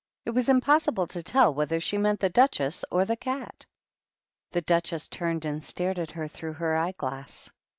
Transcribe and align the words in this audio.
It 0.25 0.31
was 0.31 0.49
impossible 0.49 1.05
to 1.05 1.21
tell 1.21 1.53
whether 1.53 1.79
she 1.79 1.95
meant 1.95 2.21
the 2.21 2.29
Duchess 2.29 2.83
or 2.89 3.05
the 3.05 3.15
Cat. 3.15 3.67
The 4.51 4.61
Duchess 4.61 5.07
turned 5.07 5.45
and 5.45 5.63
stared 5.63 5.99
at 5.99 6.09
her 6.09 6.27
through 6.27 6.53
her 6.53 6.75
eye 6.75 6.93
glass. 6.93 7.51